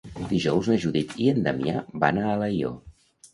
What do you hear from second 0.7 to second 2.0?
na Judit i en Damià